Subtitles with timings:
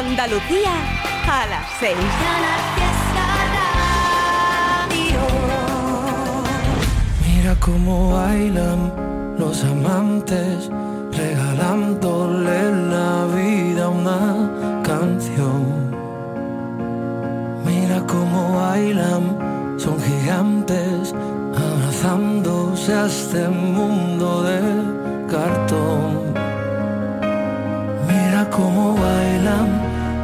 [0.00, 0.72] Andalucía
[1.28, 1.94] a las 6.
[7.28, 8.92] Mira cómo bailan
[9.38, 10.70] los amantes,
[11.12, 15.90] regalándole la vida una canción.
[17.66, 21.14] Mira cómo bailan, son gigantes,
[21.54, 24.60] abrazándose a este mundo de
[25.30, 26.32] cartón.
[28.08, 29.89] Mira cómo bailan,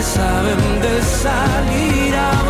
[0.00, 2.49] que saben de salir a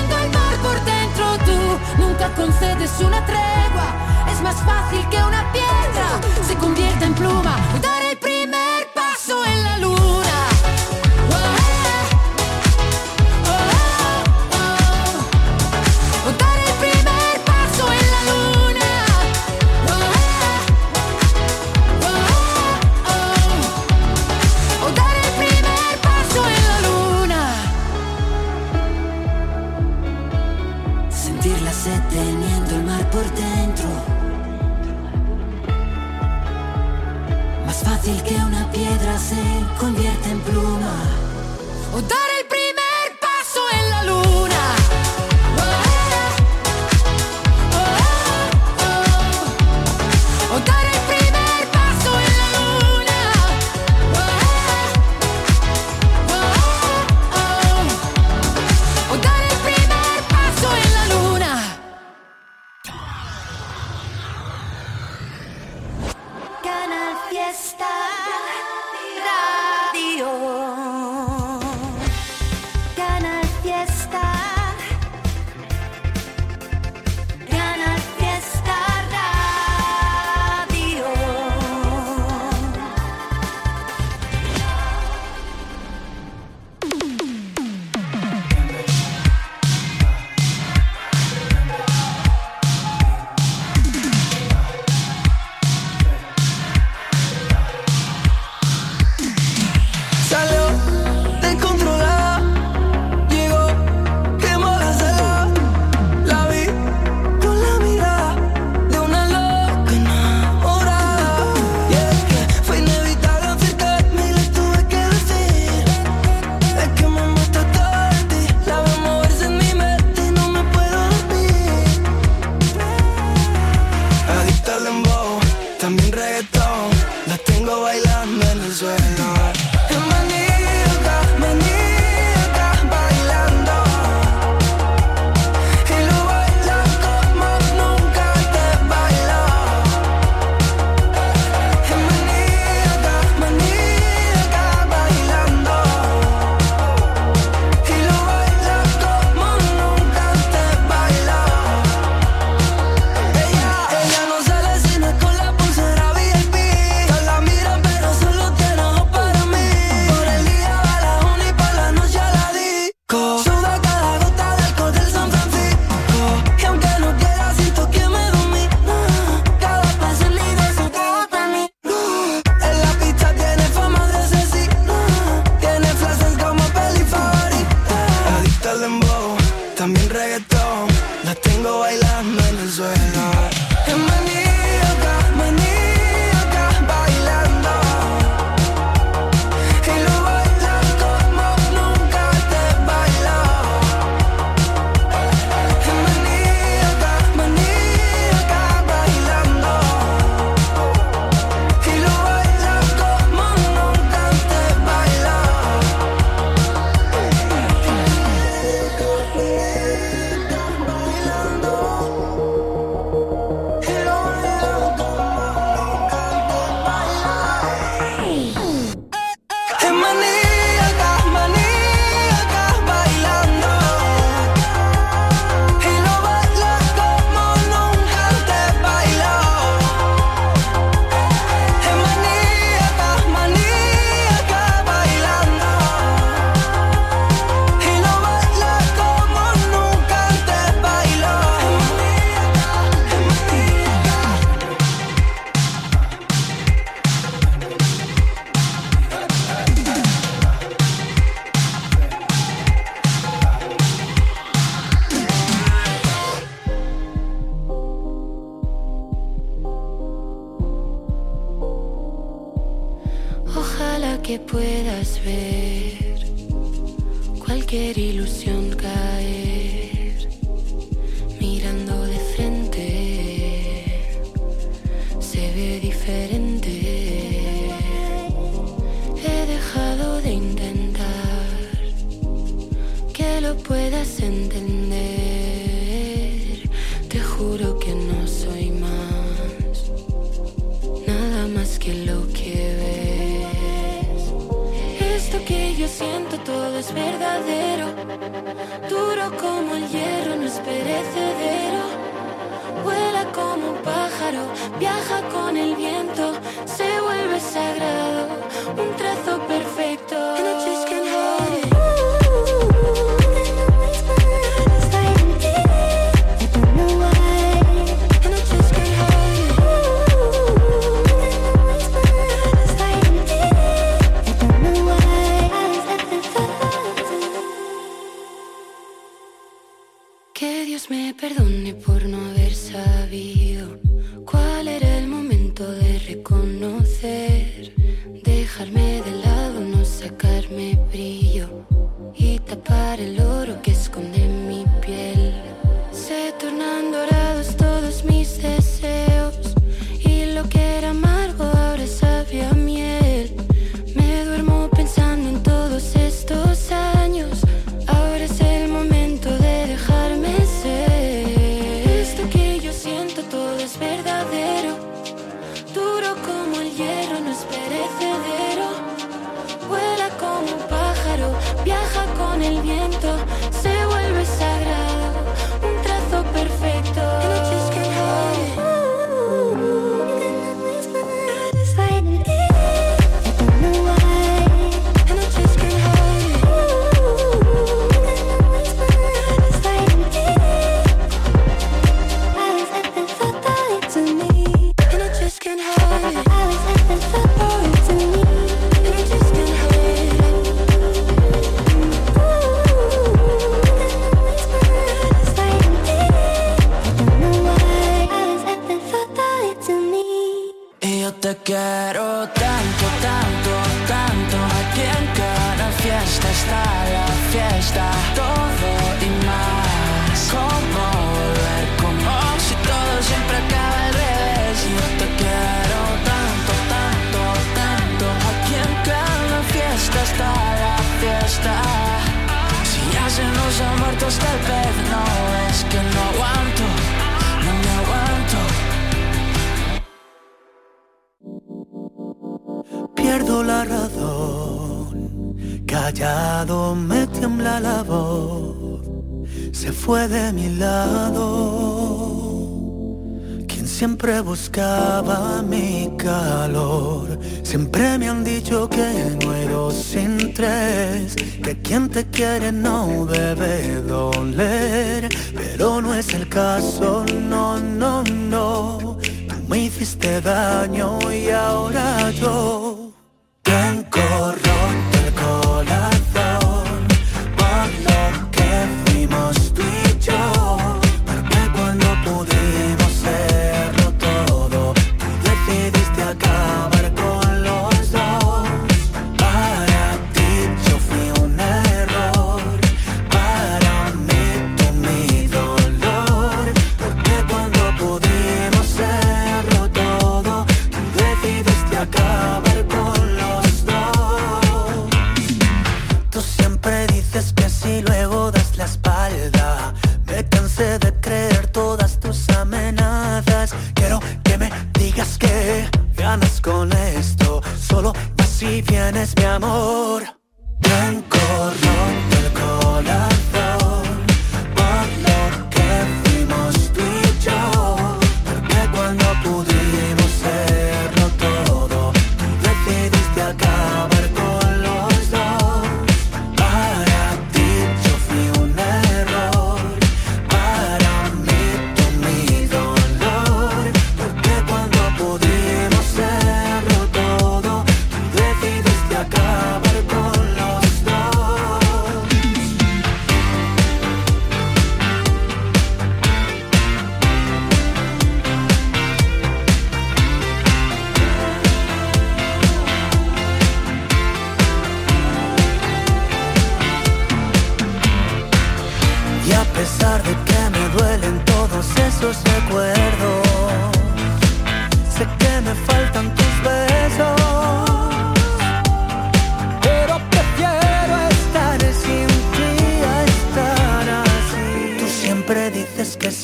[2.21, 3.95] nunca concedes una tregua.
[4.31, 7.57] Es más fácil que una piedra se convierta en pluma.
[7.81, 8.10] Daré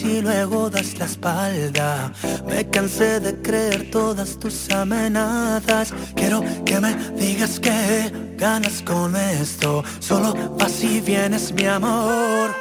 [0.07, 2.11] y luego das la espalda.
[2.47, 5.93] Me cansé de creer todas tus amenazas.
[6.15, 9.83] Quiero que me digas que ganas con esto.
[9.99, 12.51] Solo vas y vienes, mi amor.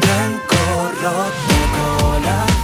[0.00, 0.56] Blanco,
[1.02, 2.63] rojo, cola.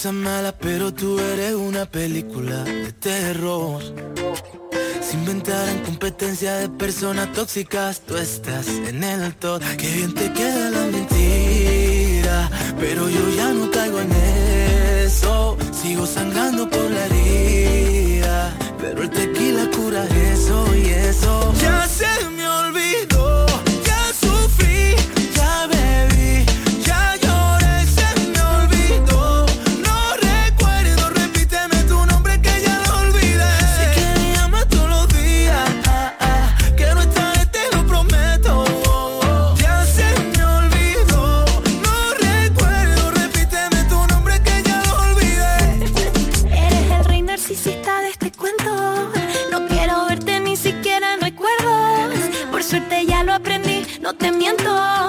[0.00, 3.82] cosas malas, pero tú eres una película de terror.
[5.02, 9.62] Se inventaran competencia de personas tóxicas, tú estás en el top.
[9.76, 14.12] Qué bien te queda la mentira, pero yo ya no caigo en
[15.04, 15.58] eso.
[15.82, 21.52] Sigo sangrando por la herida, pero el tequila cura eso y eso.
[21.60, 22.29] Ya se
[54.58, 54.99] no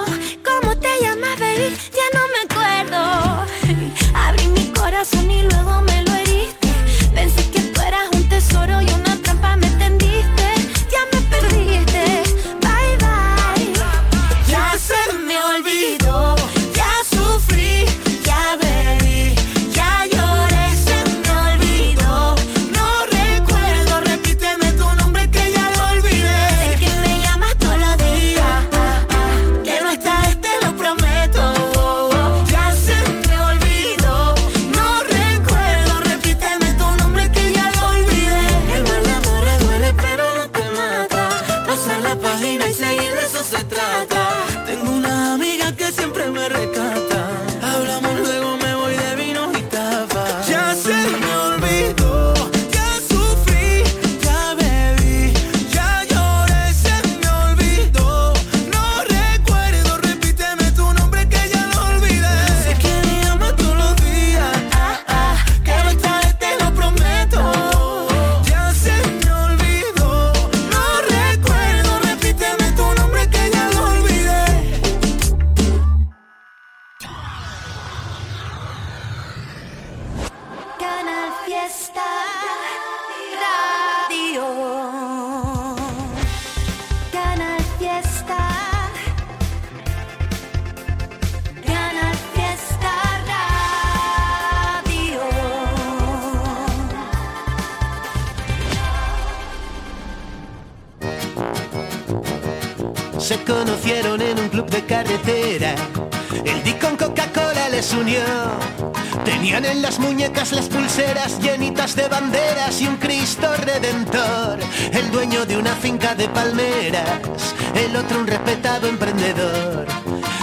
[111.82, 114.60] de banderas y un Cristo redentor.
[114.92, 119.84] El dueño de una finca de palmeras, el otro un respetado emprendedor.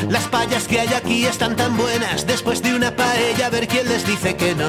[0.10, 3.88] Las payas que hay aquí están tan buenas, después de una paella a ver quién
[3.88, 4.68] les dice que no.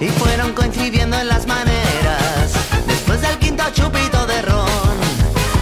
[0.00, 2.52] Y fueron coincidiendo en las maneras,
[2.86, 4.96] después del quinto chupito de ron.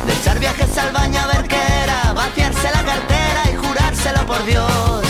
[0.06, 4.44] De echar viajes al baño a ver qué era, vaciarse la cartera y jurárselo por
[4.44, 5.02] Dios.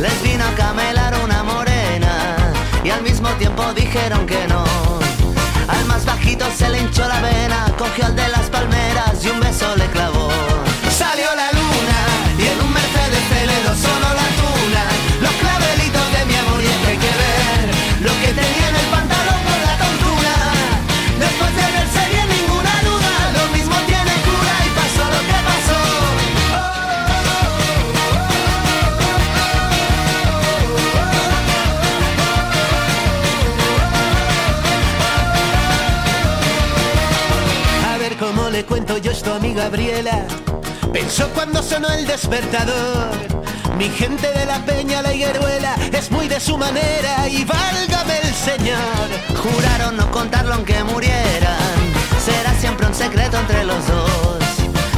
[0.00, 0.54] Les vino a
[3.38, 4.64] tiempo dijeron que no.
[5.68, 9.40] Al más bajito se le hinchó la vena, cogió al de las palmeras y un
[9.40, 10.57] beso le clavó.
[38.58, 40.26] Le cuento yo esto a mi Gabriela.
[40.92, 43.08] Pensó cuando sonó el despertador.
[43.76, 48.34] Mi gente de la peña, la higueruela, es muy de su manera y válgame el
[48.34, 49.06] Señor.
[49.42, 51.76] Juraron no contarlo aunque murieran.
[52.24, 54.42] Será siempre un secreto entre los dos.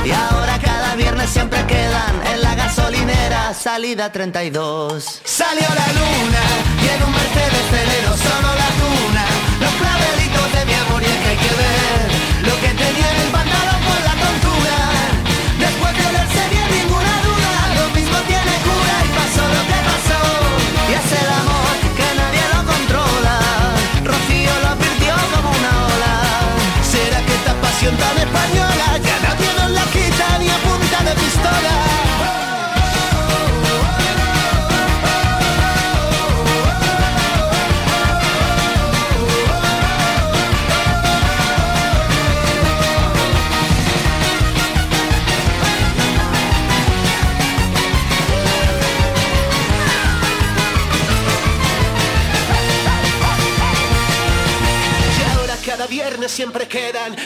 [0.06, 3.10] Y ahora cada viernes siempre quedan en la gasolina
[3.50, 5.22] la salida 32.
[5.24, 6.42] Salió la luna
[6.84, 9.24] y en un Mercedes Celero solo la tuna,
[9.60, 12.00] los clavelitos de mi amor y es que hay que ver
[12.48, 13.30] lo que tenía en el
[27.80, 31.89] pasión tan española ya nadie nos la quita ni a punta de pistola?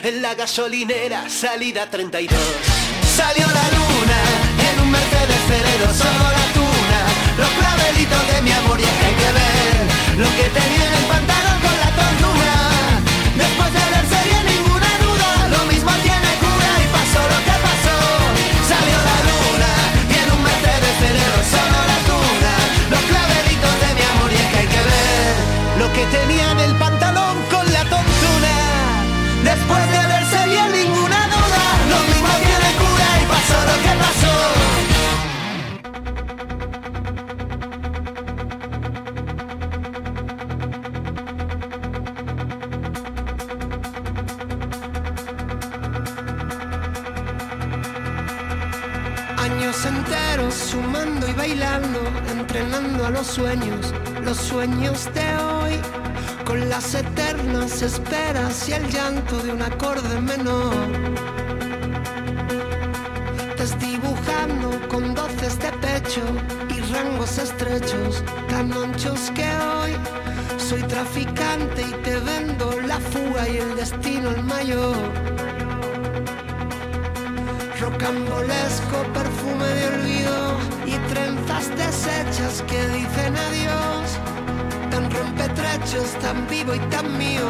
[0.05, 2.39] En la gasolinera salida 32.
[3.17, 4.21] Salió la luna
[4.71, 7.01] en un Mercedes Ferrero, solo la tuna,
[7.39, 10.95] los clavelitos de mi amor y es que hay que ver lo que tenía en
[10.95, 11.05] el
[52.65, 55.73] entrenando a los sueños, los sueños de hoy,
[56.45, 60.75] con las eternas esperas y el llanto de un acorde menor.
[63.59, 66.23] Desdibujando con doces de pecho
[66.71, 69.93] y rangos estrechos, tan anchos que hoy.
[70.57, 74.97] Soy traficante y te vendo la fuga y el destino el mayor.
[77.81, 80.34] Rocambolesco perfume de olvido
[82.05, 84.19] deshechas que dicen adiós.
[84.91, 87.47] Tan rompetrechos, tan vivo y tan mío,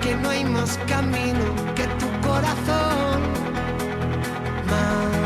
[0.00, 3.20] que no hay más camino que tu corazón.
[4.70, 5.21] Manda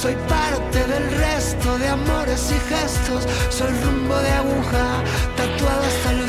[0.00, 3.26] Soy parte del resto de amores y gestos.
[3.50, 5.04] Soy rumbo de aguja,
[5.36, 6.19] tatuado hasta el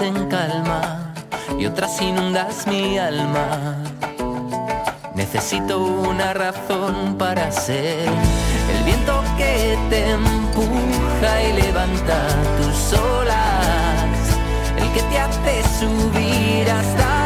[0.00, 1.14] en calma
[1.58, 3.76] y otras inundas mi alma.
[5.14, 8.06] Necesito una razón para ser
[8.74, 12.18] el viento que te empuja y levanta
[12.58, 14.04] tus olas,
[14.76, 17.17] el que te hace subir hasta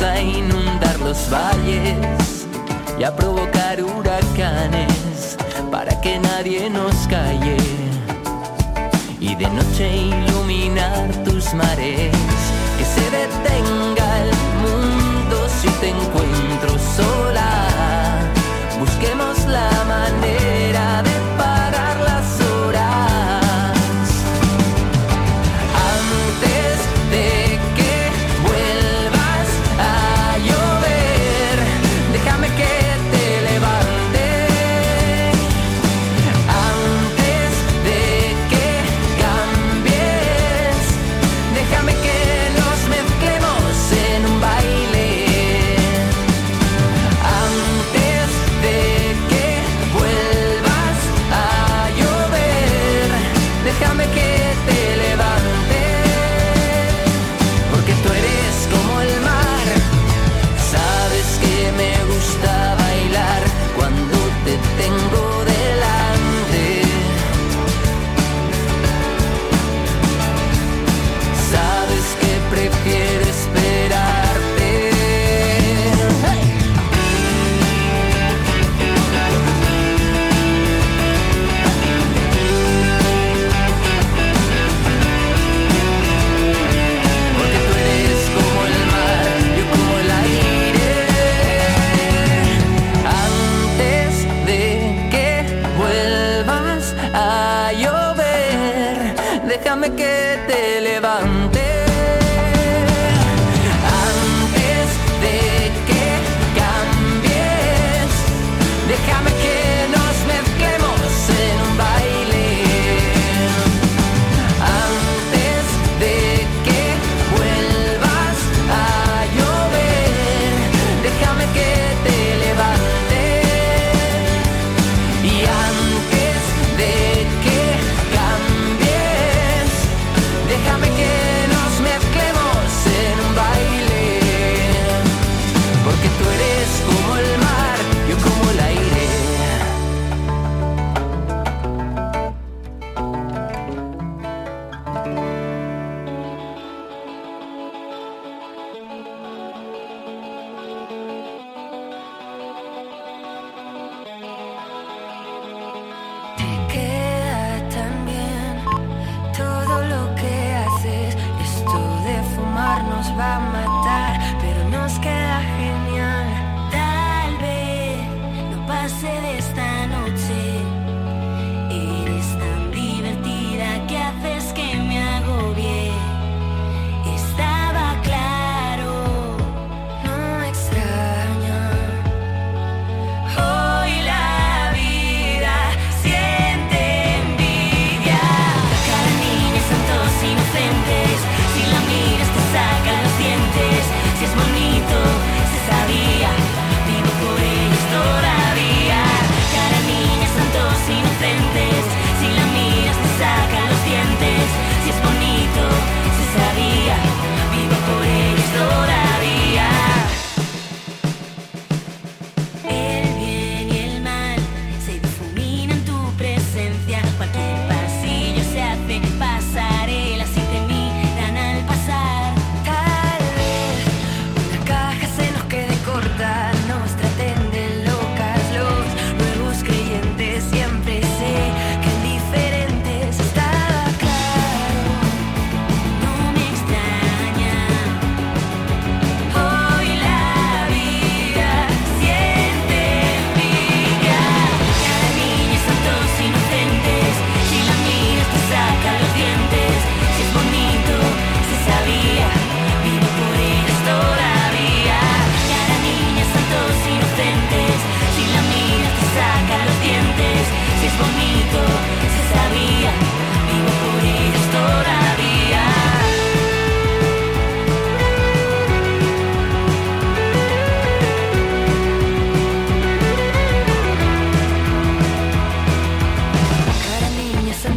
[0.00, 2.46] a inundar los valles
[2.98, 5.36] y a provocar huracanes
[5.70, 7.56] para que nadie nos calle.
[9.20, 12.14] Y de noche iluminar tus mares,
[12.76, 14.32] que se detenga el
[14.64, 17.68] mundo si te encuentro sola.
[18.78, 21.25] Busquemos la manera de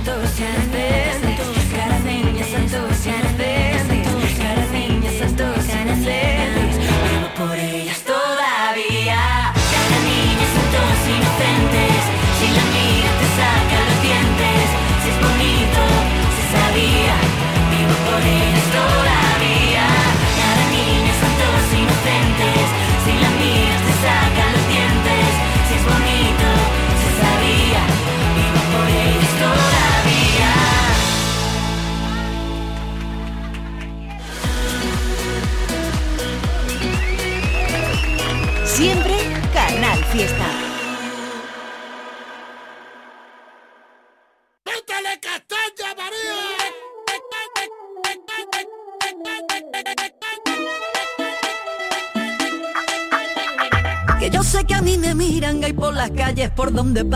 [0.10, 0.69] those hands.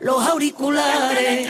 [0.00, 1.48] Los auriculares.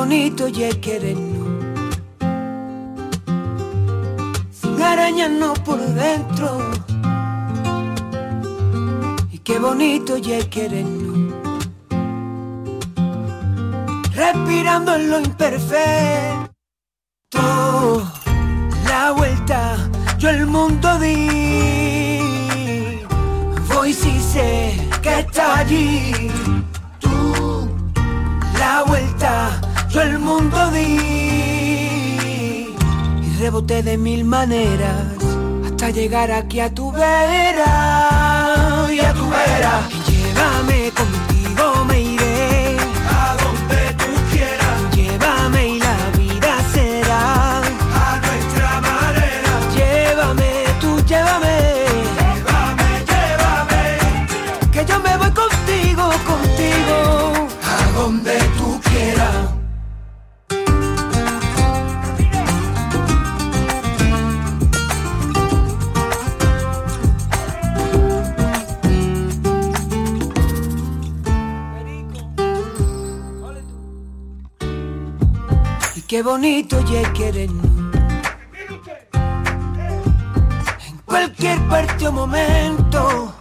[0.00, 1.62] Y bonito ya querernos
[4.50, 6.58] Sin arañarnos por dentro.
[9.30, 11.34] Y qué bonito ya querernos
[14.14, 16.39] Respirando en lo imperfecto
[33.70, 35.14] de mil maneras
[35.64, 37.68] hasta llegar aquí a tu vera
[38.92, 39.88] y a tu vera.
[39.88, 40.92] Y llévame
[76.10, 77.70] qué bonito ya querernos.
[80.88, 83.32] En cualquier parte o momento.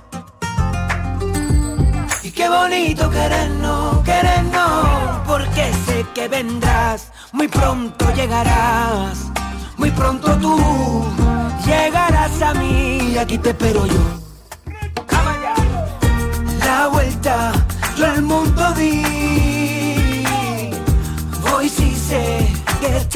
[2.21, 5.19] Y qué bonito querernos, querernos.
[5.25, 9.17] Porque sé que vendrás, muy pronto llegarás.
[9.77, 10.55] Muy pronto tú
[11.65, 13.13] llegarás a mí.
[13.13, 14.18] y Aquí te espero yo.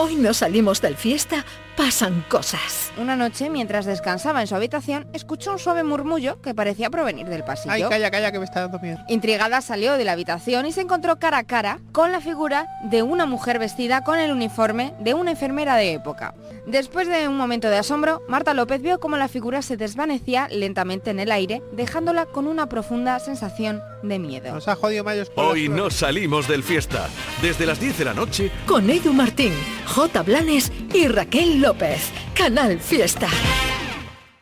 [0.00, 1.44] Hoy no salimos del fiesta,
[1.76, 2.87] pasan cosas.
[2.98, 7.44] Una noche, mientras descansaba en su habitación, escuchó un suave murmullo que parecía provenir del
[7.44, 7.72] pasillo.
[7.72, 8.98] Ay, calla, calla, que me está dando miedo.
[9.08, 13.04] Intrigada salió de la habitación y se encontró cara a cara con la figura de
[13.04, 16.34] una mujer vestida con el uniforme de una enfermera de época.
[16.66, 21.10] Después de un momento de asombro, Marta López vio cómo la figura se desvanecía lentamente
[21.10, 24.52] en el aire, dejándola con una profunda sensación de miedo.
[24.52, 27.08] Nos ha jodido Mayos por las Hoy no salimos del fiesta.
[27.42, 29.52] Desde las 10 de la noche, Con Edu Martín,
[29.86, 30.22] J.
[30.22, 32.12] Blanes y Raquel López.
[32.38, 33.26] Canal Fiesta.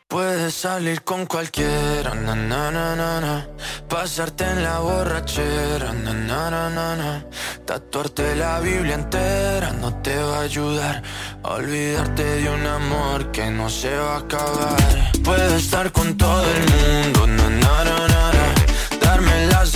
[0.06, 2.12] Puedes salir con cualquiera,
[3.88, 5.94] pasarte en la borrachera,
[7.64, 11.02] tatuarte la Biblia entera no te va a ayudar
[11.42, 15.12] olvidarte de un amor que no se va a acabar.
[15.24, 17.26] Puedes estar con todo el mundo,
[19.00, 19.75] darme las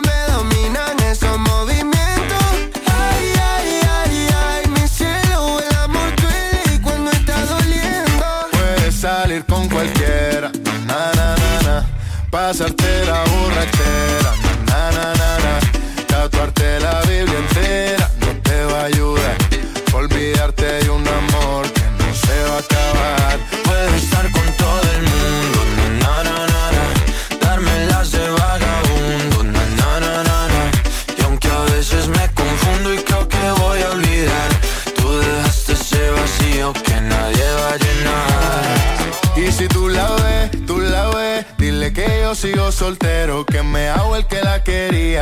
[12.31, 14.31] pasarte la borrachera,
[14.67, 15.59] na na na na,
[16.07, 18.00] tatuarte la Biblia entera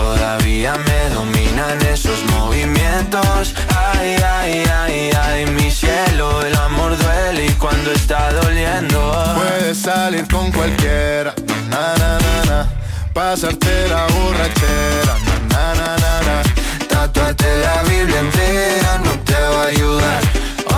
[0.00, 3.54] todavía me dominan esos movimientos.
[3.92, 8.98] Ay, ay, ay, ay, mi cielo, el amor duele y cuando está doliendo.
[9.36, 11.34] Puedes salir con cualquiera,
[11.72, 12.68] na na na na,
[13.12, 15.14] pasarte la borrachera.
[15.52, 16.36] Na, na, na, na,
[16.88, 20.20] Tatuarte la Biblia entera no te va a ayudar.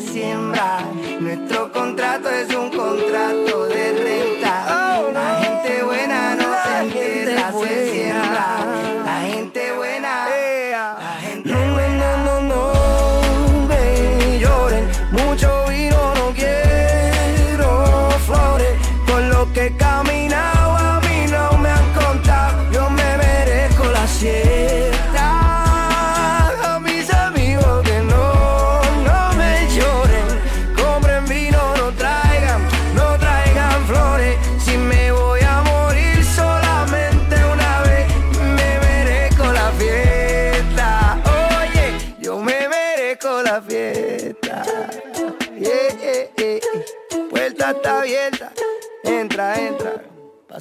[0.00, 0.80] se siembra.
[1.20, 5.10] Nuestro contrato es un contrato de renta.
[5.12, 7.97] La gente buena no se entierra, se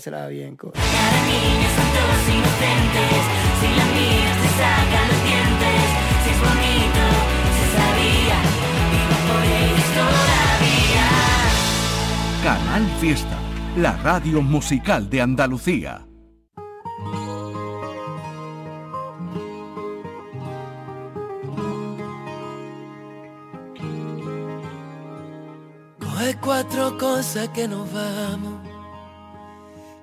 [0.07, 0.71] Pásela bien, co.
[0.71, 3.23] niños son todos inocentes.
[3.59, 5.83] Si la miras te sacan los dientes.
[6.23, 7.03] Si es bonito,
[7.57, 8.37] se sabía.
[8.93, 11.07] Vivo por ellos todavía.
[12.41, 13.37] Canal Fiesta,
[13.75, 16.05] la radio musical de Andalucía.
[25.99, 28.56] Coge cuatro cosas que nos vamos.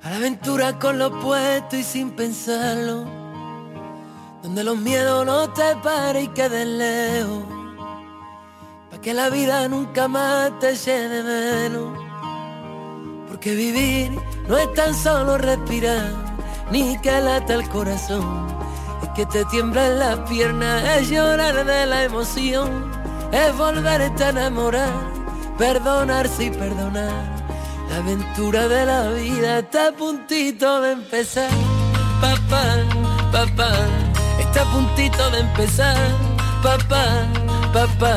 [0.05, 3.05] A la aventura con lo puesto y sin pensarlo.
[4.43, 7.43] Donde los miedos no te paren y queden lejos.
[8.91, 11.99] Pa' que la vida nunca más te llene menos.
[13.29, 14.13] Porque vivir
[14.47, 16.11] no es tan solo respirar,
[16.71, 18.47] ni que lata el corazón.
[19.03, 22.91] Es que te tiemblan las piernas, es llorar de la emoción,
[23.33, 24.93] es volverte a enamorar,
[25.57, 27.34] perdonarse y perdonar.
[27.89, 31.51] La aventura de la vida está a puntito de empezar.
[32.21, 32.65] Papá,
[33.33, 33.73] papá,
[34.39, 35.97] está a puntito de empezar.
[36.63, 37.27] Papá,
[37.73, 38.17] papá.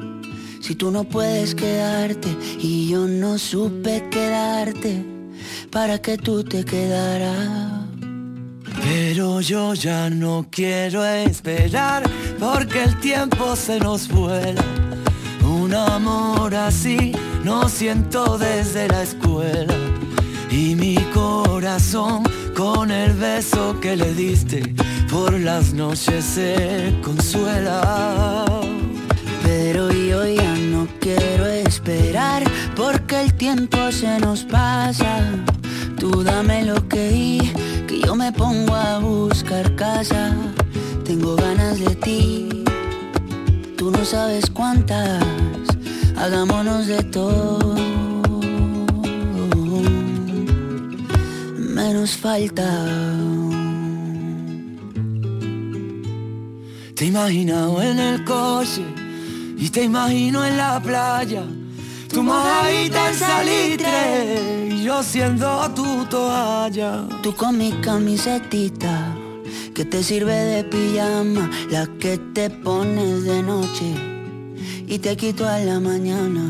[0.71, 5.03] Si tú no puedes quedarte y yo no supe quedarte
[5.69, 7.81] para que tú te quedaras.
[8.81, 12.09] Pero yo ya no quiero esperar
[12.39, 14.63] porque el tiempo se nos vuela.
[15.43, 17.11] Un amor así
[17.43, 19.75] no siento desde la escuela
[20.49, 22.23] y mi corazón
[22.55, 24.73] con el beso que le diste
[25.09, 28.45] por las noches se consuela.
[29.43, 30.50] Pero yo ya
[30.99, 32.43] quiero esperar
[32.75, 35.23] porque el tiempo se nos pasa.
[35.99, 37.51] Tú dame lo que
[37.87, 40.35] que yo me pongo a buscar casa.
[41.03, 42.63] Tengo ganas de ti,
[43.77, 45.23] tú no sabes cuántas.
[46.15, 47.75] Hagámonos de todo.
[51.57, 52.69] Menos falta.
[56.95, 59.00] Te imagino en el coche
[59.61, 61.43] y te imagino en la playa.
[62.09, 67.05] Tu mojadita en salitre y yo siendo tu toalla.
[67.21, 69.15] Tú con mi camisetita
[69.73, 73.93] que te sirve de pijama, la que te pones de noche
[74.87, 76.41] y te quito a la mañana.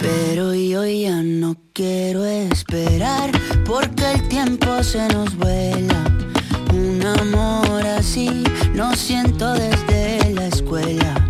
[0.00, 3.30] Pero yo ya no quiero esperar
[3.64, 6.04] porque el tiempo se nos vuela
[6.72, 8.44] un amor así
[8.74, 11.29] no siento desde la escuela.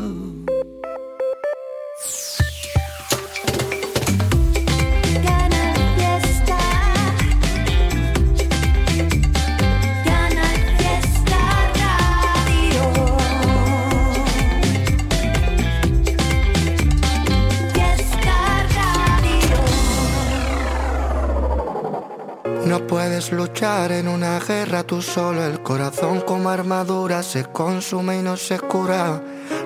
[23.29, 28.59] Luchar en una guerra tú solo, el corazón como armadura se consume y no se
[28.59, 29.21] cura.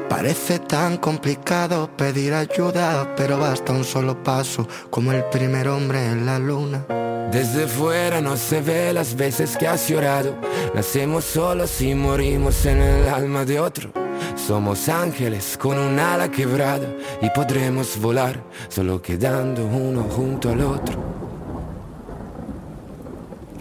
[0.09, 6.25] Parece tan complicado pedir ayuda, pero basta un solo paso, como el primer hombre en
[6.25, 6.85] la luna.
[7.31, 10.35] Desde fuera no se ve las veces que has llorado.
[10.73, 13.91] Nacemos solos y morimos en el alma de otro.
[14.35, 16.87] Somos ángeles con un ala quebrada
[17.21, 21.24] y podremos volar solo quedando uno junto al otro.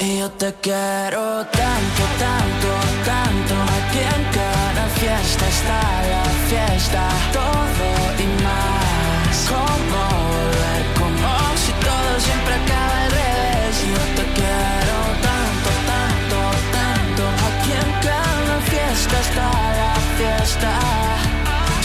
[0.00, 2.70] Y yo te quiero tanto, tanto,
[3.04, 3.54] tanto.
[3.78, 5.80] Aquí en cada fiesta está
[6.12, 7.90] la fiesta Todo
[8.22, 9.36] y más.
[9.50, 10.00] Como
[10.32, 11.30] volver, como
[11.62, 13.74] si todo siempre acaba al revés.
[13.82, 16.38] Y yo te quiero tanto, tanto,
[16.78, 17.22] tanto.
[17.48, 19.50] Aquí en cada fiesta está
[19.82, 20.72] la fiesta.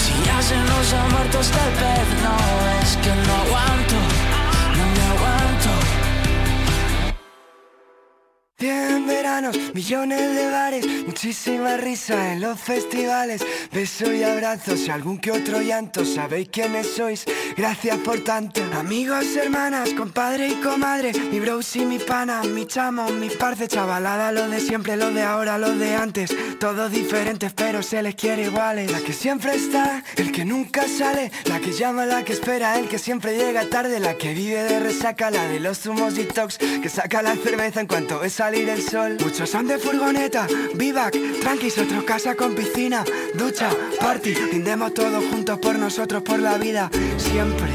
[0.03, 2.35] Si ya se nos ha muerto hasta el pez No,
[2.81, 3.97] es que no aguanto,
[8.67, 15.17] verás veranos, millones de bares, muchísima risa en los festivales, besos y abrazos y algún
[15.17, 16.05] que otro llanto.
[16.05, 17.25] Sabéis quiénes sois,
[17.57, 18.61] gracias por tanto.
[18.77, 24.31] Amigos, hermanas, compadre y comadre, mi bros y mi pana, mi chamo, mi parce, chavalada,
[24.31, 26.35] lo de siempre, lo de ahora, lo de antes.
[26.59, 28.91] Todos diferentes, pero se les quiere iguales.
[28.91, 32.87] La que siempre está, el que nunca sale, la que llama, la que espera, el
[32.87, 36.89] que siempre llega tarde, la que vive de resaca, la de los zumos detox, que
[36.89, 38.29] saca la cerveza en cuanto ve
[39.19, 45.57] Muchos son de furgoneta, vivac, tranquis, otros casa con piscina, ducha, party, rindemos todos juntos
[45.57, 47.71] por nosotros, por la vida, siempre.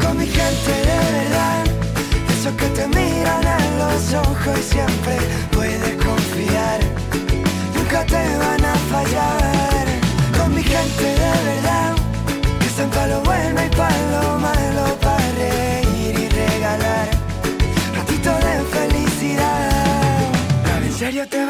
[0.00, 1.64] Con mi gente de verdad,
[2.36, 5.16] esos que te miran a los ojos y siempre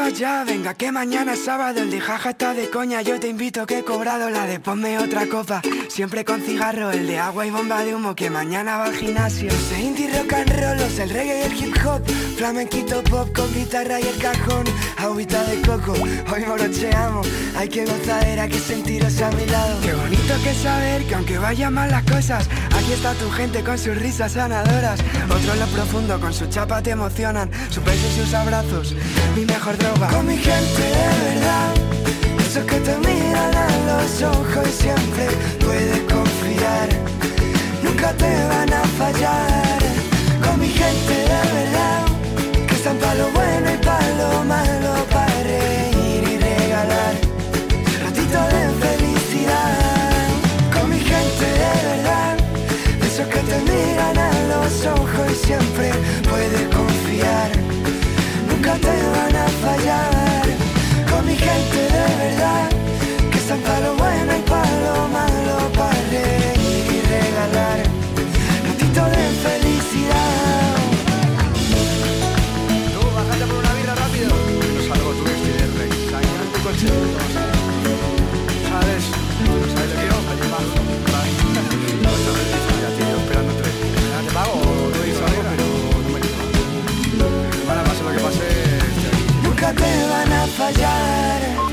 [0.09, 0.43] vas ya?
[0.43, 3.01] Venga, que mañana es sábado, el de jaja está de coña.
[3.01, 5.61] Yo te invito que he cobrado la de ponme otra copa.
[5.89, 9.49] Siempre con cigarro, el de agua y bomba de humo, que mañana va al gimnasio.
[9.51, 12.01] Los indie rock and roll, los el reggae y el hip hop.
[12.37, 14.65] Flamenquito pop con guitarra y el cajón.
[14.97, 17.27] Agüita de coco, hoy morocheamos.
[17.55, 19.79] Hay que gozadera, que sentiros a mi lado.
[19.81, 23.77] Qué bonito que saber que aunque vayan mal las cosas, aquí está tu gente con
[23.77, 24.99] sus risas sanadoras.
[25.25, 27.49] Otros lo profundo con su chapa te emocionan.
[27.69, 28.95] Sus besos y sus abrazos,
[29.35, 29.96] mi mejor droga.
[29.99, 31.73] Con mi gente de verdad,
[32.39, 35.25] esos que te miran a los ojos y siempre
[35.59, 36.87] puedes confiar.
[37.81, 39.79] Nunca te van a fallar.
[40.45, 42.05] Con mi gente de verdad,
[42.67, 47.15] que están para lo bueno y para lo malo, para reír y regalar.
[48.03, 50.27] Ratito de felicidad.
[50.73, 52.37] Con mi gente de verdad,
[53.01, 55.91] esos que te miran a los ojos y siempre
[56.29, 56.86] puedes confiar.
[58.79, 60.45] Te van a fallar.
[61.09, 62.69] Con mi gente de verdad,
[63.31, 66.56] que están para lo bueno y para lo malo, para
[89.67, 89.97] nunca te.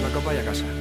[0.02, 0.73] La copa y a casa.